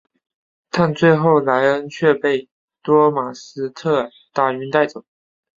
[0.71, 2.49] 但最后莱恩却被
[2.81, 5.05] 多马斯特打晕带走。